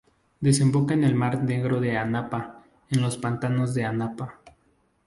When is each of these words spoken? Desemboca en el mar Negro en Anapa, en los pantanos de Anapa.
Desemboca 0.45 0.95
en 0.95 1.03
el 1.03 1.13
mar 1.13 1.43
Negro 1.43 1.83
en 1.83 1.95
Anapa, 1.95 2.63
en 2.89 3.03
los 3.03 3.17
pantanos 3.19 3.75
de 3.75 3.83
Anapa. 3.85 4.39